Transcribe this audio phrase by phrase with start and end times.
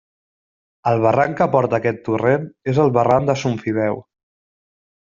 [0.91, 4.05] El barranc que porta aquest torrent, és el barranc de Son Fideu.